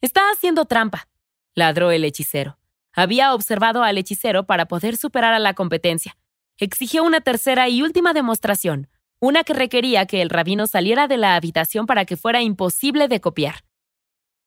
Está 0.01 0.21
haciendo 0.31 0.65
trampa, 0.65 1.07
ladró 1.55 1.91
el 1.91 2.03
hechicero. 2.03 2.57
Había 2.93 3.33
observado 3.33 3.83
al 3.83 3.97
hechicero 3.97 4.45
para 4.45 4.65
poder 4.67 4.97
superar 4.97 5.33
a 5.33 5.39
la 5.39 5.53
competencia. 5.53 6.17
Exigió 6.57 7.03
una 7.03 7.21
tercera 7.21 7.69
y 7.69 7.83
última 7.83 8.13
demostración, 8.13 8.89
una 9.19 9.43
que 9.43 9.53
requería 9.53 10.05
que 10.05 10.21
el 10.21 10.29
rabino 10.29 10.67
saliera 10.67 11.07
de 11.07 11.17
la 11.17 11.35
habitación 11.35 11.85
para 11.85 12.05
que 12.05 12.17
fuera 12.17 12.41
imposible 12.41 13.07
de 13.07 13.21
copiar. 13.21 13.63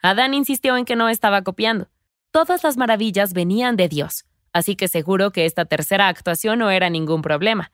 Adán 0.03 0.35
insistió 0.35 0.77
en 0.77 0.85
que 0.85 0.97
no 0.97 1.09
estaba 1.09 1.43
copiando, 1.43 1.89
Todas 2.33 2.65
las 2.65 2.79
maravillas 2.79 3.35
venían 3.35 3.77
de 3.77 3.89
Dios, 3.89 4.25
así 4.55 4.75
que 4.75 4.89
seguro 4.89 5.33
que 5.33 5.45
esta 5.45 5.67
tercera 5.67 6.09
actuación 6.09 6.61
no 6.61 6.71
era 6.71 6.89
ningún 6.89 7.21
problema. 7.21 7.73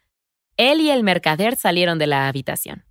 Él 0.57 0.81
y 0.81 0.91
el 0.91 1.05
mercader 1.05 1.55
salieron 1.55 1.99
de 1.99 2.09
la 2.09 2.27
habitación. 2.27 2.85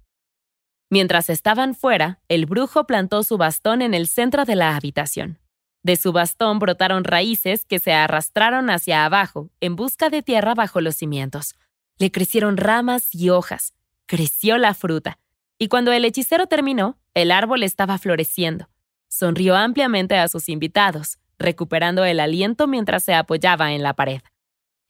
Mientras 0.89 1.29
estaban 1.29 1.75
fuera, 1.75 2.21
el 2.29 2.45
brujo 2.45 2.87
plantó 2.87 3.21
su 3.23 3.37
bastón 3.37 3.81
en 3.81 3.93
el 3.93 4.07
centro 4.07 4.45
de 4.45 4.55
la 4.55 4.77
habitación. 4.77 5.39
De 5.83 5.97
su 5.97 6.13
bastón 6.13 6.59
brotaron 6.59 7.03
raíces 7.03 7.65
que 7.65 7.79
se 7.79 7.91
arrastraron 7.91 8.69
hacia 8.69 9.03
abajo 9.03 9.49
en 9.59 9.75
busca 9.75 10.09
de 10.09 10.23
tierra 10.23 10.53
bajo 10.55 10.79
los 10.79 10.95
cimientos. 10.95 11.55
Le 11.97 12.11
crecieron 12.11 12.55
ramas 12.55 13.13
y 13.13 13.29
hojas. 13.29 13.73
Creció 14.05 14.57
la 14.57 14.73
fruta. 14.73 15.19
Y 15.59 15.67
cuando 15.67 15.91
el 15.91 16.05
hechicero 16.05 16.47
terminó, 16.47 16.97
el 17.13 17.29
árbol 17.31 17.63
estaba 17.63 17.97
floreciendo. 17.97 18.69
Sonrió 19.09 19.57
ampliamente 19.57 20.15
a 20.15 20.29
sus 20.29 20.47
invitados, 20.47 21.19
recuperando 21.39 22.05
el 22.05 22.19
aliento 22.19 22.67
mientras 22.67 23.03
se 23.03 23.13
apoyaba 23.13 23.73
en 23.73 23.83
la 23.83 23.93
pared. 23.93 24.21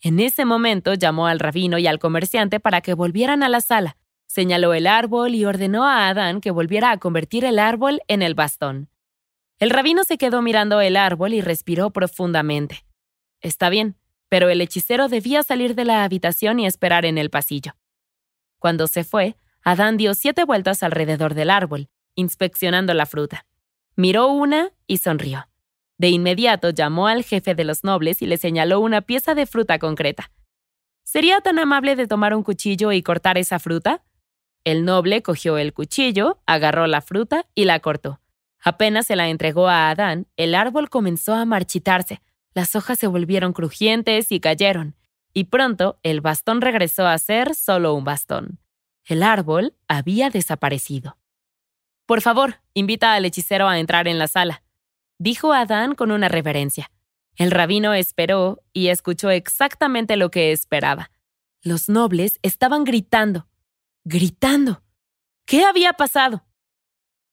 En 0.02 0.20
ese 0.20 0.46
momento 0.46 0.94
llamó 0.94 1.28
al 1.28 1.40
rabino 1.40 1.78
y 1.78 1.88
al 1.88 2.00
comerciante 2.00 2.60
para 2.60 2.82
que 2.82 2.94
volvieran 2.94 3.44
a 3.44 3.50
la 3.50 3.62
sala, 3.62 3.98
señaló 4.28 4.74
el 4.74 4.86
árbol 4.86 5.34
y 5.34 5.46
ordenó 5.46 5.86
a 5.86 6.10
Adán 6.10 6.42
que 6.42 6.52
volviera 6.52 6.92
a 6.92 6.98
convertir 6.98 7.46
el 7.46 7.60
árbol 7.60 8.02
en 8.08 8.22
el 8.22 8.36
bastón. 8.36 8.90
El 9.60 9.72
rabino 9.72 10.04
se 10.04 10.18
quedó 10.18 10.42
mirando 10.42 10.82
el 10.82 10.98
árbol 10.98 11.34
y 11.34 11.42
respiró 11.42 11.90
profundamente. 11.90 12.86
Está 13.42 13.70
bien, 13.70 13.96
pero 14.30 14.50
el 14.50 14.62
hechicero 14.62 15.08
debía 15.08 15.42
salir 15.42 15.74
de 15.74 15.86
la 15.86 16.04
habitación 16.04 16.60
y 16.60 16.68
esperar 16.68 17.06
en 17.06 17.18
el 17.18 17.30
pasillo. 17.30 17.76
Cuando 18.60 18.88
se 18.88 19.04
fue, 19.04 19.36
Adán 19.64 19.98
dio 19.98 20.14
siete 20.14 20.44
vueltas 20.44 20.84
alrededor 20.84 21.34
del 21.34 21.50
árbol, 21.50 21.90
inspeccionando 22.16 22.94
la 22.94 23.06
fruta. 23.06 23.46
Miró 23.96 24.28
una 24.28 24.72
y 24.86 24.98
sonrió. 24.98 25.48
De 25.98 26.10
inmediato 26.10 26.70
llamó 26.70 27.08
al 27.08 27.24
jefe 27.24 27.56
de 27.56 27.64
los 27.64 27.84
nobles 27.84 28.22
y 28.22 28.28
le 28.28 28.38
señaló 28.38 28.80
una 28.80 29.02
pieza 29.02 29.34
de 29.34 29.48
fruta 29.48 29.80
concreta. 29.80 30.32
¿Sería 31.04 31.42
tan 31.42 31.58
amable 31.58 31.96
de 31.96 32.08
tomar 32.08 32.36
un 32.36 32.44
cuchillo 32.44 32.92
y 32.92 33.02
cortar 33.02 33.38
esa 33.38 33.60
fruta? 33.60 34.04
El 34.64 34.86
noble 34.86 35.24
cogió 35.24 35.58
el 35.58 35.74
cuchillo, 35.74 36.40
agarró 36.46 36.86
la 36.86 37.02
fruta 37.02 37.48
y 37.56 37.66
la 37.66 37.80
cortó. 37.80 38.20
Apenas 38.64 39.08
se 39.08 39.16
la 39.16 39.30
entregó 39.30 39.68
a 39.70 39.90
Adán, 39.90 40.28
el 40.36 40.54
árbol 40.54 40.90
comenzó 40.90 41.34
a 41.34 41.46
marchitarse, 41.46 42.22
las 42.54 42.76
hojas 42.76 43.00
se 43.00 43.08
volvieron 43.08 43.54
crujientes 43.54 44.32
y 44.32 44.40
cayeron, 44.40 44.96
y 45.34 45.46
pronto 45.46 46.00
el 46.04 46.22
bastón 46.22 46.62
regresó 46.62 47.08
a 47.08 47.18
ser 47.18 47.56
solo 47.56 47.94
un 47.94 48.04
bastón. 48.04 48.60
El 49.06 49.24
árbol 49.24 49.76
había 49.88 50.30
desaparecido. 50.30 51.18
Por 52.06 52.22
favor, 52.22 52.56
invita 52.74 53.14
al 53.14 53.26
hechicero 53.26 53.68
a 53.70 53.80
entrar 53.80 54.08
en 54.08 54.20
la 54.20 54.28
sala 54.28 54.64
dijo 55.18 55.54
Adán 55.54 55.96
con 55.96 56.12
una 56.12 56.30
reverencia. 56.30 56.92
El 57.36 57.52
rabino 57.52 57.94
esperó 57.94 58.64
y 58.74 58.88
escuchó 58.88 59.30
exactamente 59.30 60.18
lo 60.18 60.32
que 60.32 60.52
esperaba. 60.52 61.12
Los 61.62 61.90
nobles 61.90 62.40
estaban 62.42 62.84
gritando, 62.84 63.48
gritando. 64.04 64.84
¿Qué 65.46 65.64
había 65.64 65.94
pasado? 65.94 66.44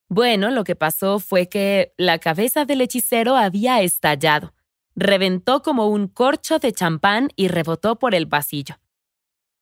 Bueno, 0.09 0.51
lo 0.51 0.65
que 0.65 0.77
pasó 0.77 1.19
fue 1.19 1.49
que 1.49 1.95
la 1.97 2.19
cabeza 2.19 2.65
del 2.65 2.83
hechicero 2.83 3.37
había 3.37 3.81
estallado. 3.81 4.55
Reventó 4.95 5.63
como 5.63 5.89
un 5.89 6.07
corcho 6.07 6.59
de 6.59 6.73
champán 6.73 7.31
y 7.37 7.49
rebotó 7.49 7.99
por 7.99 8.15
el 8.15 8.29
pasillo. 8.29 8.77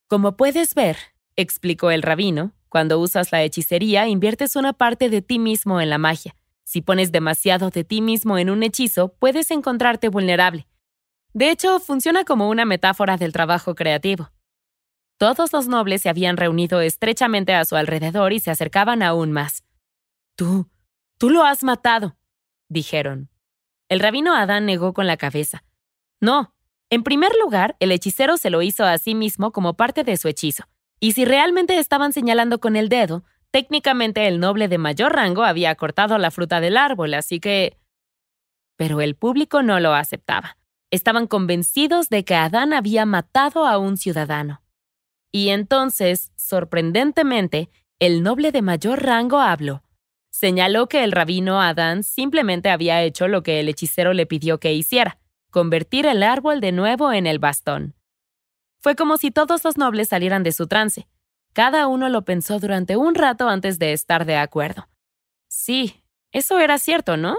Como 0.09 0.37
puedes 0.37 0.75
ver, 0.75 0.99
explicó 1.37 1.91
el 1.91 2.02
rabino, 2.02 2.52
cuando 2.69 2.99
usas 2.99 3.33
la 3.33 3.43
hechicería 3.43 4.09
inviertes 4.09 4.57
una 4.57 4.73
parte 4.73 5.09
de 5.09 5.23
ti 5.23 5.38
mismo 5.38 5.81
en 5.81 5.88
la 5.88 5.99
magia. 5.99 6.35
Si 6.64 6.81
pones 6.81 7.12
demasiado 7.12 7.71
de 7.71 7.85
ti 7.85 8.00
mismo 8.00 8.38
en 8.38 8.50
un 8.50 8.62
hechizo, 8.62 9.14
puedes 9.19 9.50
encontrarte 9.50 10.09
vulnerable. 10.09 10.69
De 11.35 11.50
hecho, 11.50 11.81
funciona 11.81 12.25
como 12.25 12.49
una 12.49 12.64
metáfora 12.64 13.16
del 13.16 13.33
trabajo 13.33 13.75
creativo. 13.75 14.31
Todos 15.19 15.52
los 15.52 15.69
nobles 15.69 16.02
se 16.02 16.09
habían 16.09 16.37
reunido 16.37 16.81
estrechamente 16.81 17.54
a 17.54 17.64
su 17.64 17.76
alrededor 17.76 18.33
y 18.33 18.40
se 18.40 18.50
acercaban 18.50 19.02
aún 19.02 19.33
más. 19.33 19.64
Tú, 20.37 20.69
tú 21.19 21.31
lo 21.31 21.45
has 21.45 21.62
matado, 21.62 22.16
dijeron. 22.69 23.31
El 23.88 24.00
rabino 24.00 24.35
Adán 24.35 24.66
negó 24.66 24.92
con 24.92 25.07
la 25.07 25.16
cabeza. 25.16 25.64
No, 26.21 26.54
en 26.90 27.02
primer 27.04 27.33
lugar, 27.42 27.76
el 27.81 27.92
hechicero 27.92 28.37
se 28.37 28.50
lo 28.50 28.62
hizo 28.62 28.85
a 28.85 28.99
sí 28.99 29.14
mismo 29.14 29.52
como 29.52 29.75
parte 29.75 30.04
de 30.04 30.16
su 30.16 30.28
hechizo. 30.28 30.64
Y 31.00 31.12
si 31.12 31.25
realmente 31.25 31.78
estaban 31.78 32.12
señalando 32.12 32.61
con 32.61 32.76
el 32.76 32.88
dedo, 32.88 33.25
Técnicamente 33.53 34.27
el 34.27 34.41
noble 34.41 34.67
de 34.67 34.79
mayor 34.79 35.15
rango 35.15 35.45
había 35.45 35.75
cortado 35.75 36.17
la 36.17 36.31
fruta 36.31 36.61
del 36.61 36.77
árbol, 36.79 37.13
así 37.13 37.39
que... 37.39 37.77
Pero 38.77 39.03
el 39.03 39.15
público 39.15 39.63
no 39.63 39.79
lo 39.79 39.93
aceptaba. 39.93 40.57
Estaban 40.91 41.27
convencidos 41.27 42.09
de 42.09 42.25
que 42.25 42.35
Adán 42.35 42.73
había 42.73 43.05
matado 43.05 43.67
a 43.67 43.77
un 43.77 43.99
ciudadano. 43.99 44.63
Y 45.31 45.51
entonces, 45.51 46.33
sorprendentemente, 46.35 47.71
el 47.99 48.23
noble 48.23 48.53
de 48.53 48.63
mayor 48.63 49.03
rango 49.03 49.39
habló. 49.39 49.83
Señaló 50.31 50.89
que 50.89 51.05
el 51.05 51.13
rabino 51.13 51.61
Adán 51.61 52.05
simplemente 52.05 52.71
había 52.71 53.03
hecho 53.03 53.29
lo 53.29 53.43
que 53.43 53.61
el 53.61 53.69
hechicero 53.69 54.15
le 54.15 54.25
pidió 54.25 54.59
que 54.61 54.73
hiciera, 54.73 55.19
convertir 55.51 56.07
el 56.07 56.23
árbol 56.23 56.61
de 56.61 56.73
nuevo 56.73 57.13
en 57.13 57.27
el 57.27 57.39
bastón. 57.39 57.95
Fue 58.81 58.97
como 58.97 59.19
si 59.19 59.31
todos 59.31 59.63
los 59.63 59.77
nobles 59.77 60.09
salieran 60.09 60.43
de 60.43 60.53
su 60.53 60.67
trance. 60.67 61.07
Cada 61.53 61.87
uno 61.87 62.09
lo 62.09 62.23
pensó 62.25 62.59
durante 62.59 62.97
un 62.97 63.15
rato 63.15 63.49
antes 63.49 63.79
de 63.79 63.93
estar 63.93 64.25
de 64.25 64.37
acuerdo. 64.37 64.89
Sí, 65.49 66.03
eso 66.33 66.59
era 66.59 66.79
cierto, 66.79 67.17
¿no? 67.17 67.37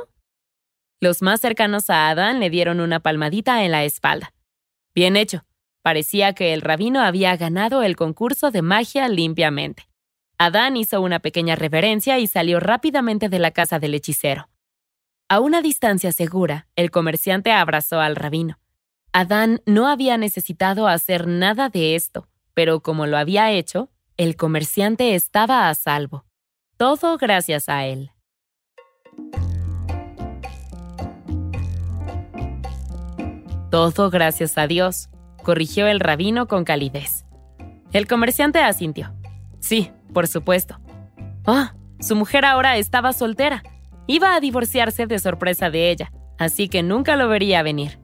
Los 1.00 1.22
más 1.22 1.41
cercanos 1.41 1.89
a 1.89 2.10
Adán 2.10 2.39
le 2.39 2.50
dieron 2.50 2.79
una 2.79 3.00
palmadita 3.00 3.63
en 3.63 3.72
la 3.72 3.84
espalda. 3.84 4.34
Bien 4.93 5.17
hecho. 5.17 5.43
Parecía 5.82 6.32
que 6.32 6.53
el 6.53 6.62
rabino 6.62 7.01
había 7.01 7.36
ganado 7.36 7.84
el 7.84 7.98
concurso 7.98 8.51
de 8.51 8.62
magia 8.62 9.10
limpiamente. 9.10 9.89
Adán 10.38 10.77
hizo 10.77 11.01
una 11.01 11.20
pequeña 11.20 11.58
reverencia 11.58 12.20
y 12.20 12.27
salió 12.27 12.62
rápidamente 12.62 13.27
de 13.27 13.39
la 13.39 13.51
casa 13.51 13.79
del 13.79 13.93
hechicero. 13.93 14.48
A 15.27 15.41
una 15.41 15.62
distancia 15.62 16.13
segura, 16.13 16.67
el 16.77 16.89
comerciante 16.89 17.51
abrazó 17.51 18.00
al 18.00 18.15
rabino. 18.15 18.60
Adán 19.12 19.62
no 19.65 19.88
había 19.88 20.17
necesitado 20.17 20.88
hacer 20.88 21.27
nada 21.27 21.67
de 21.67 21.96
esto, 21.96 22.29
pero 22.53 22.82
como 22.82 23.05
lo 23.05 23.17
había 23.17 23.51
hecho, 23.51 23.89
el 24.17 24.36
comerciante 24.36 25.15
estaba 25.15 25.70
a 25.70 25.74
salvo. 25.75 26.25
Todo 26.77 27.17
gracias 27.17 27.67
a 27.67 27.86
él. 27.86 28.12
Todo 33.72 34.12
gracias 34.12 34.58
a 34.58 34.67
Dios, 34.67 35.10
corrigió 35.41 35.88
el 35.88 36.00
rabino 36.00 36.48
con 36.48 36.63
calidez. 36.63 37.25
El 37.91 38.08
comerciante 38.08 38.60
asintió. 38.60 39.13
Sí, 39.60 39.91
por 40.13 40.27
supuesto. 40.27 40.79
Oh, 41.46 41.65
su 42.00 42.15
mujer 42.15 42.46
ahora 42.46 42.77
estaba 42.77 43.13
soltera. 43.13 43.63
Iba 44.05 44.36
a 44.36 44.39
divorciarse 44.39 45.08
de 45.08 45.17
sorpresa 45.17 45.72
de 45.72 45.89
ella, 45.89 46.12
así 46.38 46.70
que 46.70 46.84
nunca 46.84 47.15
lo 47.15 47.27
vería 47.29 47.63
venir. 47.63 48.00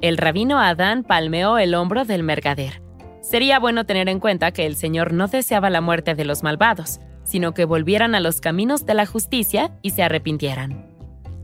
El 0.00 0.18
rabino 0.18 0.58
Adán 0.58 1.04
palmeó 1.04 1.58
el 1.58 1.74
hombro 1.74 2.04
del 2.04 2.24
mercader. 2.24 2.81
Sería 3.22 3.60
bueno 3.60 3.86
tener 3.86 4.08
en 4.08 4.18
cuenta 4.18 4.50
que 4.50 4.66
el 4.66 4.74
Señor 4.74 5.12
no 5.12 5.28
deseaba 5.28 5.70
la 5.70 5.80
muerte 5.80 6.14
de 6.14 6.24
los 6.24 6.42
malvados, 6.42 7.00
sino 7.22 7.54
que 7.54 7.64
volvieran 7.64 8.16
a 8.16 8.20
los 8.20 8.40
caminos 8.40 8.84
de 8.84 8.94
la 8.94 9.06
justicia 9.06 9.72
y 9.80 9.90
se 9.90 10.02
arrepintieran. 10.02 10.92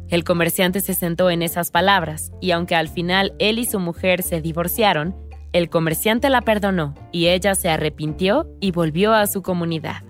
El 0.09 0.25
comerciante 0.25 0.81
se 0.81 0.95
sentó 0.95 1.31
en 1.31 1.41
esas 1.41 1.71
palabras, 1.71 2.33
y 2.41 2.51
aunque 2.51 2.75
al 2.75 2.89
final 2.89 3.33
él 3.39 3.59
y 3.61 3.65
su 3.65 3.79
mujer 3.79 4.23
se 4.23 4.41
divorciaron, 4.41 5.15
el 5.53 5.71
comerciante 5.71 6.31
la 6.31 6.43
perdonó 6.43 6.95
y 7.13 7.29
ella 7.29 7.55
se 7.55 7.69
arrepintió 7.69 8.49
y 8.61 8.73
volvió 8.73 9.15
a 9.15 9.27
su 9.27 9.43
comunidad. 9.43 10.03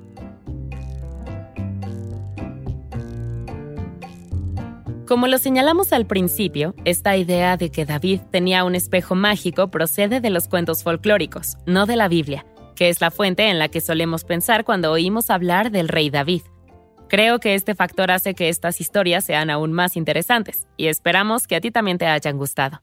Como 5.08 5.26
lo 5.26 5.38
señalamos 5.38 5.94
al 5.94 6.06
principio, 6.06 6.74
esta 6.84 7.16
idea 7.16 7.56
de 7.56 7.70
que 7.70 7.86
David 7.86 8.20
tenía 8.30 8.64
un 8.64 8.74
espejo 8.74 9.14
mágico 9.14 9.70
procede 9.70 10.20
de 10.20 10.28
los 10.28 10.48
cuentos 10.48 10.82
folclóricos, 10.82 11.56
no 11.64 11.86
de 11.86 11.96
la 11.96 12.08
Biblia, 12.08 12.44
que 12.76 12.90
es 12.90 13.00
la 13.00 13.10
fuente 13.10 13.48
en 13.48 13.58
la 13.58 13.70
que 13.70 13.80
solemos 13.80 14.24
pensar 14.24 14.66
cuando 14.66 14.92
oímos 14.92 15.30
hablar 15.30 15.70
del 15.70 15.88
rey 15.88 16.10
David. 16.10 16.42
Creo 17.08 17.40
que 17.40 17.54
este 17.54 17.74
factor 17.74 18.10
hace 18.10 18.34
que 18.34 18.50
estas 18.50 18.82
historias 18.82 19.24
sean 19.24 19.48
aún 19.48 19.72
más 19.72 19.96
interesantes 19.96 20.66
y 20.76 20.88
esperamos 20.88 21.46
que 21.46 21.56
a 21.56 21.62
ti 21.62 21.70
también 21.70 21.96
te 21.96 22.04
hayan 22.04 22.36
gustado. 22.36 22.82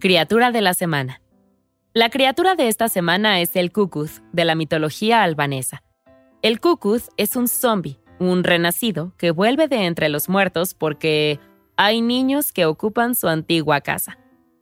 Criatura 0.00 0.52
de 0.52 0.62
la 0.62 0.72
semana. 0.72 1.20
La 1.92 2.08
criatura 2.08 2.54
de 2.54 2.68
esta 2.68 2.88
semana 2.88 3.42
es 3.42 3.56
el 3.56 3.72
Cucuth, 3.72 4.22
de 4.32 4.46
la 4.46 4.54
mitología 4.54 5.22
albanesa. 5.22 5.82
El 6.40 6.60
Cucuth 6.60 7.08
es 7.16 7.34
un 7.34 7.48
zombie, 7.48 7.98
un 8.20 8.44
renacido, 8.44 9.12
que 9.18 9.32
vuelve 9.32 9.66
de 9.66 9.86
entre 9.86 10.08
los 10.08 10.28
muertos 10.28 10.72
porque 10.72 11.40
hay 11.76 12.00
niños 12.00 12.52
que 12.52 12.64
ocupan 12.64 13.16
su 13.16 13.26
antigua 13.26 13.80
casa. 13.80 14.18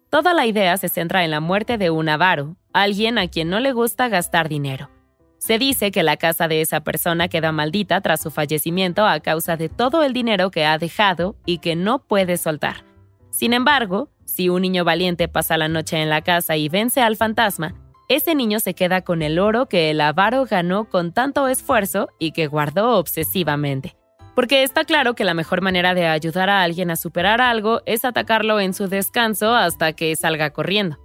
Toda 0.08 0.32
la 0.32 0.46
idea 0.46 0.78
se 0.78 0.88
centra 0.88 1.22
en 1.22 1.30
la 1.30 1.40
muerte 1.40 1.76
de 1.76 1.90
un 1.90 2.08
avaro, 2.08 2.56
alguien 2.72 3.18
a 3.18 3.28
quien 3.28 3.50
no 3.50 3.60
le 3.60 3.72
gusta 3.72 4.08
gastar 4.08 4.48
dinero. 4.48 4.88
Se 5.36 5.58
dice 5.58 5.90
que 5.90 6.02
la 6.02 6.16
casa 6.16 6.48
de 6.48 6.62
esa 6.62 6.80
persona 6.80 7.28
queda 7.28 7.52
maldita 7.52 8.00
tras 8.00 8.22
su 8.22 8.30
fallecimiento 8.30 9.04
a 9.04 9.20
causa 9.20 9.58
de 9.58 9.68
todo 9.68 10.02
el 10.02 10.14
dinero 10.14 10.50
que 10.50 10.64
ha 10.64 10.78
dejado 10.78 11.36
y 11.44 11.58
que 11.58 11.76
no 11.76 11.98
puede 11.98 12.38
soltar. 12.38 12.86
Sin 13.28 13.52
embargo, 13.52 14.08
si 14.24 14.48
un 14.48 14.62
niño 14.62 14.82
valiente 14.84 15.28
pasa 15.28 15.58
la 15.58 15.68
noche 15.68 16.00
en 16.00 16.08
la 16.08 16.22
casa 16.22 16.56
y 16.56 16.70
vence 16.70 17.02
al 17.02 17.16
fantasma, 17.16 17.74
ese 18.08 18.34
niño 18.34 18.60
se 18.60 18.74
queda 18.74 19.02
con 19.02 19.20
el 19.22 19.38
oro 19.38 19.66
que 19.66 19.90
el 19.90 20.00
avaro 20.00 20.44
ganó 20.44 20.88
con 20.88 21.12
tanto 21.12 21.48
esfuerzo 21.48 22.08
y 22.18 22.32
que 22.32 22.46
guardó 22.46 22.98
obsesivamente. 22.98 23.96
Porque 24.36 24.62
está 24.62 24.84
claro 24.84 25.14
que 25.14 25.24
la 25.24 25.34
mejor 25.34 25.60
manera 25.60 25.94
de 25.94 26.06
ayudar 26.06 26.50
a 26.50 26.62
alguien 26.62 26.90
a 26.90 26.96
superar 26.96 27.40
algo 27.40 27.80
es 27.86 28.04
atacarlo 28.04 28.60
en 28.60 28.74
su 28.74 28.86
descanso 28.86 29.54
hasta 29.54 29.94
que 29.94 30.14
salga 30.14 30.50
corriendo. 30.50 30.98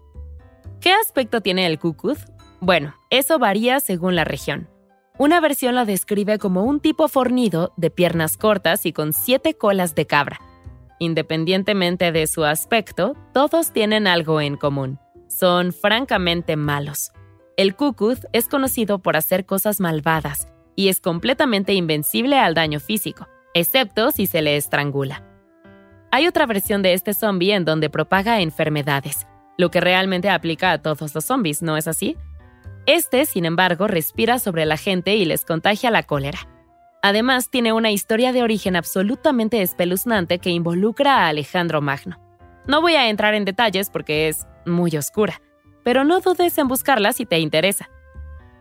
¿Qué 0.80 0.92
aspecto 0.92 1.42
tiene 1.42 1.66
el 1.66 1.80
cucuth? 1.80 2.20
Bueno, 2.60 2.94
eso 3.10 3.40
varía 3.40 3.80
según 3.80 4.16
la 4.16 4.24
región. 4.24 4.70
Una 5.18 5.40
versión 5.40 5.76
lo 5.76 5.86
describe 5.86 6.38
como 6.40 6.64
un 6.64 6.80
tipo 6.80 7.08
fornido 7.08 7.74
de 7.78 7.90
piernas 7.90 8.38
cortas 8.38 8.86
y 8.86 8.94
con 8.94 9.14
siete 9.14 9.56
colas 9.56 9.96
de 9.96 10.06
cabra. 10.06 10.40
Independientemente 11.00 12.12
de 12.12 12.28
su 12.28 12.44
aspecto, 12.44 13.16
todos 13.34 13.72
tienen 13.72 14.08
algo 14.08 14.42
en 14.42 14.56
común. 14.56 15.00
Son 15.42 15.74
francamente 15.74 16.56
malos. 16.56 17.14
El 17.58 17.76
cucuth 17.76 18.26
es 18.32 18.48
conocido 18.48 19.00
por 19.00 19.18
hacer 19.18 19.48
cosas 19.48 19.80
malvadas 19.80 20.48
y 20.76 20.90
es 20.90 21.02
completamente 21.02 21.74
invencible 21.74 22.38
al 22.38 22.54
daño 22.54 22.80
físico, 22.80 23.28
excepto 23.56 24.12
si 24.12 24.28
se 24.28 24.44
le 24.44 24.56
estrangula. 24.56 25.26
Hay 26.12 26.28
otra 26.28 26.46
versión 26.46 26.84
de 26.84 26.94
este 26.94 27.16
zombie 27.16 27.56
en 27.56 27.66
donde 27.66 27.90
propaga 27.90 28.40
enfermedades, 28.40 29.26
lo 29.58 29.72
que 29.72 29.82
realmente 29.82 30.30
aplica 30.30 30.74
a 30.74 30.78
todos 30.84 31.16
los 31.16 31.26
zombies, 31.26 31.64
¿no 31.64 31.76
es 31.76 31.88
así? 31.88 32.18
Este, 32.86 33.26
sin 33.26 33.46
embargo, 33.46 33.88
respira 33.88 34.38
sobre 34.38 34.68
la 34.68 34.78
gente 34.78 35.16
y 35.16 35.26
les 35.26 35.44
contagia 35.44 35.90
la 35.90 36.04
cólera. 36.04 36.48
Además, 37.02 37.50
tiene 37.50 37.74
una 37.74 37.90
historia 37.90 38.32
de 38.32 38.44
origen 38.44 38.76
absolutamente 38.76 39.64
espeluznante 39.64 40.38
que 40.38 40.52
involucra 40.52 41.26
a 41.26 41.30
Alejandro 41.30 41.82
Magno. 41.82 42.20
No 42.68 42.80
voy 42.80 42.94
a 42.94 43.10
entrar 43.10 43.34
en 43.34 43.44
detalles 43.44 43.90
porque 43.90 44.28
es 44.28 44.46
muy 44.66 44.96
oscura, 44.98 45.42
pero 45.84 46.04
no 46.04 46.20
dudes 46.20 46.58
en 46.58 46.68
buscarla 46.68 47.14
si 47.14 47.26
te 47.26 47.40
interesa. 47.40 47.90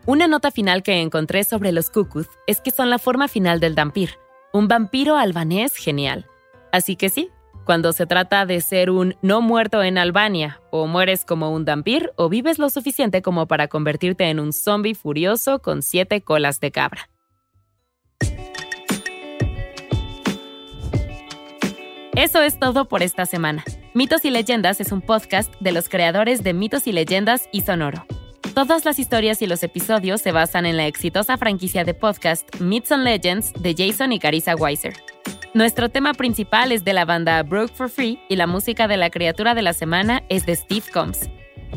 Una 0.07 0.27
nota 0.27 0.51
final 0.51 0.83
que 0.83 1.01
encontré 1.01 1.45
sobre 1.45 1.73
los 1.73 1.91
cucuth 1.91 2.29
es 2.47 2.61
que 2.61 2.71
son 2.71 2.91
la 2.91 2.99
forma 2.99 3.29
final 3.29 3.61
del 3.61 3.75
dampir, 3.75 4.19
un 4.53 4.67
vampiro 4.67 5.17
albanés 5.17 5.77
genial. 5.77 6.27
Así 6.73 6.97
que 6.97 7.11
sí, 7.11 7.31
cuando 7.65 7.93
se 7.93 8.07
trata 8.07 8.47
de 8.47 8.61
ser 8.61 8.91
un 8.91 9.17
no 9.23 9.43
muerto 9.43 9.83
en 9.83 9.99
Albania, 9.99 10.61
o 10.71 10.87
mueres 10.87 11.25
como 11.25 11.51
un 11.51 11.65
dampir 11.65 12.13
o 12.17 12.29
vives 12.29 12.59
lo 12.59 12.71
suficiente 12.71 13.23
como 13.23 13.47
para 13.47 13.69
convertirte 13.69 14.25
en 14.25 14.41
un 14.41 14.53
zombie 14.53 14.95
furioso 14.95 15.61
con 15.61 15.83
siete 15.83 16.23
colas 16.23 16.61
de 16.61 16.73
cabra. 16.73 17.09
Eso 22.17 22.43
es 22.43 22.59
todo 22.59 22.87
por 22.87 23.03
esta 23.03 23.25
semana. 23.25 23.65
Mitos 23.93 24.25
y 24.25 24.31
Leyendas 24.31 24.81
es 24.81 24.93
un 24.93 25.01
podcast 25.01 25.53
de 25.59 25.73
los 25.73 25.89
creadores 25.89 26.45
de 26.45 26.55
Mitos 26.55 26.87
y 26.87 26.93
Leyendas 26.93 27.49
y 27.51 27.63
Sonoro. 27.63 28.07
Todas 28.55 28.85
las 28.85 29.01
historias 29.01 29.43
y 29.43 29.49
los 29.49 29.65
episodios 29.65 30.23
se 30.23 30.31
basan 30.31 30.65
en 30.65 30.77
la 30.77 30.87
exitosa 30.87 31.37
franquicia 31.37 31.83
de 31.83 31.93
podcast 31.93 32.49
Myths 32.61 32.93
and 32.93 33.03
Legends 33.03 33.53
de 33.55 33.75
Jason 33.77 34.13
y 34.13 34.21
Carissa 34.21 34.55
Weiser. 34.55 34.95
Nuestro 35.55 35.89
tema 35.89 36.15
principal 36.15 36.71
es 36.71 36.85
de 36.85 36.93
la 36.93 37.05
banda 37.05 37.43
Broke 37.43 37.75
for 37.75 37.89
Free 37.89 38.21
y 38.29 38.37
la 38.37 38.47
música 38.47 38.87
de 38.87 38.97
la 38.97 39.11
criatura 39.11 39.57
de 39.57 39.63
la 39.63 39.73
semana 39.73 40.23
es 40.29 40.47
de 40.47 40.55
Steve 40.55 40.87
Combs. 40.93 41.29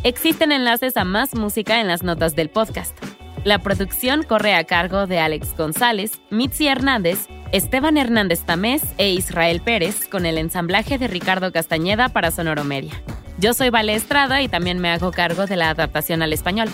Existen 0.03 0.51
enlaces 0.51 0.97
a 0.97 1.05
más 1.05 1.33
música 1.33 1.81
en 1.81 1.87
las 1.87 2.03
notas 2.03 2.35
del 2.35 2.49
podcast. 2.51 2.95
La 3.43 3.57
producción 3.57 4.21
corre 4.21 4.53
a 4.53 4.65
cargo 4.65 5.07
de 5.07 5.17
Alex 5.17 5.57
González, 5.57 6.21
Mitzi 6.29 6.67
Hernández, 6.67 7.27
Esteban 7.53 7.97
Hernández 7.97 8.45
Tamés 8.45 8.81
e 8.97 9.11
Israel 9.11 9.61
Pérez 9.61 10.07
con 10.07 10.25
el 10.25 10.39
ensamblaje 10.39 10.97
de 10.97 11.07
Ricardo 11.07 11.51
Castañeda 11.51 12.09
para 12.09 12.31
Sonoro 12.31 12.63
Media. 12.63 12.99
Yo 13.37 13.53
soy 13.53 13.69
Vale 13.69 13.93
Estrada 13.93 14.41
y 14.41 14.47
también 14.47 14.79
me 14.79 14.89
hago 14.89 15.11
cargo 15.11 15.45
de 15.45 15.55
la 15.55 15.69
adaptación 15.69 16.23
al 16.23 16.33
español. 16.33 16.69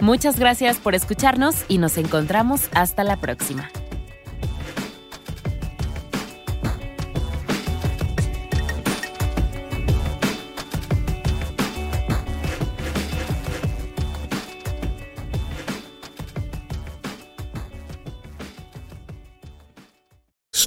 Muchas 0.00 0.36
gracias 0.36 0.78
por 0.78 0.96
escucharnos 0.96 1.64
y 1.68 1.78
nos 1.78 1.98
encontramos 1.98 2.68
hasta 2.74 3.04
la 3.04 3.18
próxima. 3.18 3.70